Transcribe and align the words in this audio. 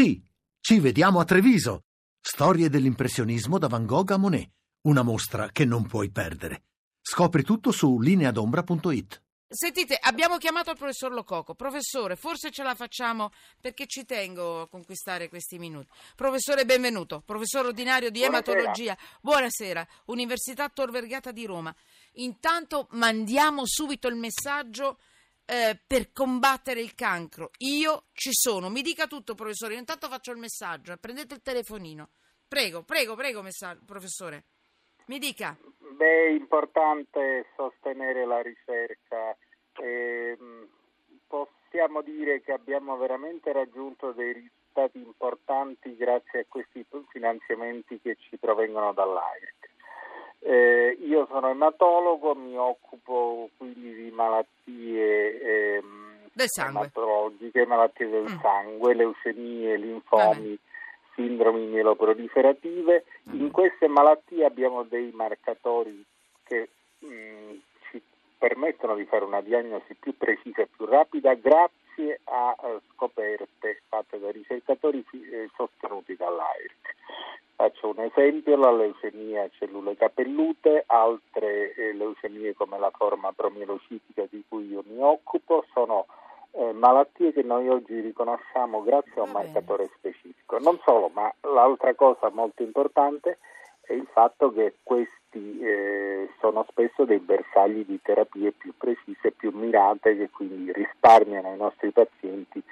Sì, 0.00 0.18
ci 0.60 0.80
vediamo 0.80 1.20
a 1.20 1.26
Treviso. 1.26 1.82
Storie 2.18 2.70
dell'impressionismo 2.70 3.58
da 3.58 3.68
Van 3.68 3.84
Gogh 3.84 4.12
a 4.12 4.16
Monet. 4.16 4.50
Una 4.86 5.02
mostra 5.02 5.50
che 5.50 5.66
non 5.66 5.86
puoi 5.86 6.10
perdere. 6.10 6.62
Scopri 7.02 7.42
tutto 7.42 7.70
su 7.70 8.00
lineadombra.it. 8.00 9.22
Sentite, 9.46 9.98
abbiamo 10.00 10.38
chiamato 10.38 10.70
il 10.70 10.78
professor 10.78 11.12
Lococo. 11.12 11.54
Professore, 11.54 12.16
forse 12.16 12.50
ce 12.50 12.62
la 12.62 12.74
facciamo 12.74 13.30
perché 13.60 13.86
ci 13.86 14.06
tengo 14.06 14.62
a 14.62 14.68
conquistare 14.68 15.28
questi 15.28 15.58
minuti. 15.58 15.88
Professore, 16.16 16.64
benvenuto. 16.64 17.20
Professore 17.20 17.68
ordinario 17.68 18.08
di 18.10 18.20
Buonasera. 18.20 18.58
ematologia. 18.58 18.96
Buonasera. 19.20 19.86
Università 20.06 20.70
Tor 20.70 20.90
Vergata 20.90 21.30
di 21.30 21.44
Roma. 21.44 21.76
Intanto 22.12 22.86
mandiamo 22.92 23.66
subito 23.66 24.08
il 24.08 24.16
messaggio 24.16 24.96
eh, 25.50 25.76
per 25.84 26.12
combattere 26.12 26.80
il 26.80 26.94
cancro. 26.94 27.50
Io 27.58 28.04
ci 28.12 28.30
sono. 28.32 28.70
Mi 28.70 28.82
dica 28.82 29.08
tutto, 29.08 29.34
professore. 29.34 29.72
Io 29.72 29.80
intanto 29.80 30.06
faccio 30.06 30.30
il 30.30 30.38
messaggio. 30.38 30.96
Prendete 30.96 31.34
il 31.34 31.42
telefonino. 31.42 32.10
Prego, 32.46 32.84
prego, 32.84 33.16
prego, 33.16 33.42
messaggio, 33.42 33.80
professore. 33.84 34.44
Mi 35.06 35.18
dica. 35.18 35.56
Beh, 35.96 36.26
è 36.26 36.30
importante 36.30 37.46
sostenere 37.56 38.24
la 38.26 38.40
ricerca. 38.42 39.36
Ehm, 39.82 40.68
possiamo 41.26 42.02
dire 42.02 42.42
che 42.42 42.52
abbiamo 42.52 42.96
veramente 42.96 43.52
raggiunto 43.52 44.12
dei 44.12 44.32
risultati 44.32 44.98
importanti 44.98 45.96
grazie 45.96 46.40
a 46.40 46.44
questi 46.48 46.86
finanziamenti 47.08 48.00
che 48.00 48.16
ci 48.20 48.36
provengono 48.36 48.92
dall'AIRC. 48.92 49.68
Eh, 50.42 50.96
io 51.02 51.26
sono 51.26 51.50
ematologo, 51.50 52.34
mi 52.34 52.56
occupo 52.56 53.50
quindi 53.58 53.94
di 53.94 54.10
malattie 54.10 54.59
Del 56.40 56.48
sangue. 56.48 56.80
ematologiche, 56.80 57.66
malattie 57.66 58.08
del 58.08 58.22
Mm. 58.24 58.40
sangue, 58.40 58.94
leucemie, 58.94 59.76
linfomi, 59.76 60.58
sindromi 61.14 61.66
mieloproliferative. 61.66 63.04
Mm. 63.28 63.40
In 63.40 63.50
queste 63.50 63.88
malattie 63.88 64.44
abbiamo 64.44 64.82
dei 64.84 65.10
marcatori 65.12 66.02
che 66.44 66.68
mh, 67.00 67.54
ci 67.90 68.02
permettono 68.38 68.94
di 68.94 69.04
fare 69.04 69.24
una 69.24 69.40
diagnosi 69.42 69.94
più 69.94 70.16
precisa 70.16 70.62
e 70.62 70.68
più 70.74 70.86
rapida 70.86 71.34
grazie 71.34 72.20
a 72.24 72.56
eh, 72.62 72.80
scoperte 72.94 73.82
fatte 73.88 74.18
da 74.18 74.30
ricercatori 74.30 75.04
eh, 75.30 75.50
sostenuti 75.56 76.16
dall'AIRC. 76.16 76.94
Faccio 77.56 77.88
un 77.90 78.00
esempio, 78.00 78.56
la 78.56 78.72
leucemia 78.72 79.42
a 79.42 79.50
cellule 79.58 79.94
capellute, 79.94 80.84
altre 80.86 81.74
eh, 81.74 81.92
leucemie 81.92 82.54
come 82.54 82.78
la 82.78 82.90
forma 82.96 83.32
promielocitica 83.32 84.24
di 84.30 84.42
cui 84.48 84.68
io 84.68 84.82
mi 84.86 84.98
occupo 85.02 85.66
sono 85.74 86.06
eh, 86.70 86.72
malattie 86.72 87.32
che 87.32 87.42
noi 87.42 87.68
oggi 87.68 88.00
riconosciamo 88.00 88.82
grazie 88.82 89.20
a 89.20 89.24
un 89.24 89.32
marcatore 89.32 89.90
specifico. 89.96 90.58
Non 90.58 90.78
solo, 90.84 91.10
ma 91.12 91.32
l'altra 91.42 91.94
cosa 91.94 92.30
molto 92.30 92.62
importante 92.62 93.38
è 93.82 93.92
il 93.92 94.06
fatto 94.12 94.52
che 94.52 94.76
questi 94.82 95.60
eh, 95.60 96.30
sono 96.40 96.64
spesso 96.68 97.04
dei 97.04 97.18
bersagli 97.18 97.84
di 97.84 98.00
terapie 98.02 98.52
più 98.52 98.72
precise, 98.76 99.32
più 99.32 99.50
mirate, 99.52 100.16
che 100.16 100.30
quindi 100.30 100.72
risparmiano 100.72 101.48
ai 101.48 101.56
nostri 101.56 101.90
pazienti 101.90 102.62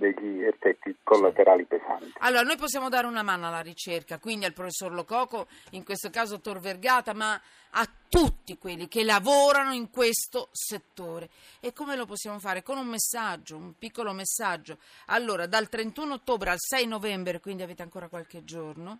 degli 0.00 0.42
effetti 0.42 0.96
collaterali 1.02 1.66
pesanti. 1.66 2.14
Allora, 2.20 2.42
noi 2.42 2.56
possiamo 2.56 2.88
dare 2.88 3.06
una 3.06 3.22
mano 3.22 3.46
alla 3.46 3.60
ricerca, 3.60 4.18
quindi 4.18 4.46
al 4.46 4.54
professor 4.54 4.90
Lococo, 4.92 5.46
in 5.72 5.84
questo 5.84 6.08
caso 6.08 6.40
Tor 6.40 6.58
Vergata, 6.58 7.12
ma 7.12 7.38
a 7.72 7.88
tutti 8.08 8.56
quelli 8.58 8.88
che 8.88 9.04
lavorano 9.04 9.74
in 9.74 9.90
questo 9.90 10.48
settore. 10.52 11.28
E 11.60 11.74
come 11.74 11.94
lo 11.94 12.06
possiamo 12.06 12.40
fare? 12.40 12.62
Con 12.62 12.78
un 12.78 12.86
messaggio, 12.86 13.56
un 13.56 13.74
piccolo 13.78 14.12
messaggio. 14.12 14.78
Allora, 15.06 15.46
dal 15.46 15.68
31 15.68 16.14
ottobre 16.14 16.50
al 16.50 16.58
6 16.58 16.86
novembre, 16.86 17.38
quindi 17.38 17.62
avete 17.62 17.82
ancora 17.82 18.08
qualche 18.08 18.42
giorno, 18.42 18.98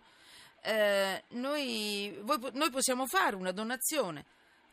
eh, 0.61 1.23
noi, 1.29 2.15
voi 2.21 2.37
noi 2.53 2.69
possiamo 2.69 3.07
fare 3.07 3.35
una 3.35 3.51
donazione. 3.51 4.25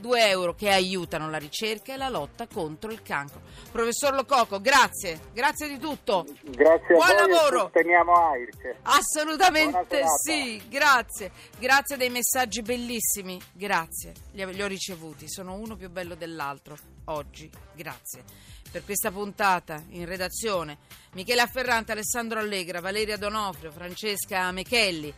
2 0.00 0.28
euro 0.28 0.54
che 0.54 0.70
aiutano 0.70 1.28
la 1.30 1.38
ricerca 1.38 1.92
e 1.92 1.96
la 1.96 2.08
lotta 2.08 2.46
contro 2.46 2.90
il 2.90 3.02
cancro. 3.02 3.40
Professor 3.70 4.14
Lococo, 4.14 4.60
grazie, 4.60 5.20
grazie 5.32 5.68
di 5.68 5.78
tutto. 5.78 6.24
Grazie 6.42 6.94
Buon 6.94 7.08
a 7.08 7.14
voi 7.14 7.28
lavoro. 7.32 7.58
sosteniamo 7.60 8.12
AIRC. 8.30 8.74
Assolutamente 8.82 10.02
sì, 10.22 10.62
grazie. 10.68 11.30
Grazie 11.58 11.96
dei 11.96 12.10
messaggi 12.10 12.62
bellissimi. 12.62 13.40
Grazie, 13.52 14.12
li, 14.32 14.42
ho- 14.42 14.50
li 14.50 14.62
ho 14.62 14.66
ricevuti. 14.66 15.28
Sono 15.28 15.54
uno 15.54 15.76
più 15.76 15.90
bello 15.90 16.14
dell'altro 16.14 16.76
oggi. 17.06 17.50
Grazie. 17.74 18.22
Per 18.70 18.84
questa 18.84 19.10
puntata 19.10 19.82
in 19.90 20.04
redazione 20.04 20.76
Michele 21.12 21.40
Afferrante, 21.40 21.92
Alessandro 21.92 22.38
Allegra, 22.38 22.80
Valeria 22.80 23.16
Donofrio, 23.16 23.70
Francesca 23.72 24.50
Mechelli. 24.52 25.12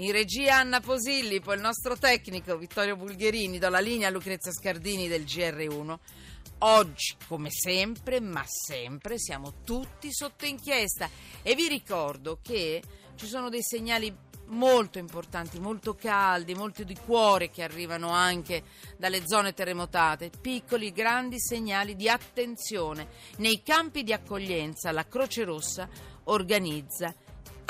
In 0.00 0.12
regia 0.12 0.58
Anna 0.58 0.78
Posilli, 0.78 1.40
poi 1.40 1.56
il 1.56 1.60
nostro 1.60 1.96
tecnico 1.96 2.56
Vittorio 2.56 2.94
Bulgherini, 2.94 3.58
do 3.58 3.68
la 3.68 3.80
linea 3.80 4.10
Lucrezia 4.10 4.52
Scardini 4.52 5.08
del 5.08 5.24
GR1. 5.24 5.98
Oggi, 6.58 7.16
come 7.26 7.50
sempre, 7.50 8.20
ma 8.20 8.44
sempre, 8.46 9.18
siamo 9.18 9.54
tutti 9.64 10.12
sotto 10.12 10.44
inchiesta 10.44 11.10
e 11.42 11.56
vi 11.56 11.66
ricordo 11.66 12.38
che 12.40 12.80
ci 13.16 13.26
sono 13.26 13.48
dei 13.48 13.64
segnali 13.64 14.16
molto 14.46 14.98
importanti, 14.98 15.58
molto 15.58 15.96
caldi, 15.96 16.54
molto 16.54 16.84
di 16.84 16.96
cuore 17.04 17.50
che 17.50 17.64
arrivano 17.64 18.10
anche 18.10 18.62
dalle 18.96 19.26
zone 19.26 19.52
terremotate, 19.52 20.30
piccoli, 20.40 20.92
grandi 20.92 21.40
segnali 21.40 21.96
di 21.96 22.08
attenzione. 22.08 23.08
Nei 23.38 23.64
campi 23.64 24.04
di 24.04 24.12
accoglienza 24.12 24.92
la 24.92 25.08
Croce 25.08 25.42
Rossa 25.42 25.88
organizza 26.24 27.12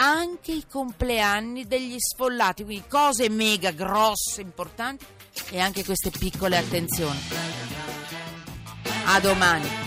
anche 0.01 0.53
i 0.53 0.65
compleanni 0.69 1.67
degli 1.67 1.97
sfollati, 1.99 2.65
quindi 2.65 2.85
cose 2.89 3.29
mega 3.29 3.71
grosse, 3.71 4.41
importanti 4.41 5.05
e 5.51 5.61
anche 5.61 5.85
queste 5.85 6.11
piccole 6.11 6.57
attenzioni. 6.57 7.19
A 9.07 9.21
domani. 9.21 9.87